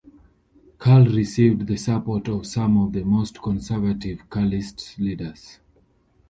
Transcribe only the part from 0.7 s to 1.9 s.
Karl received the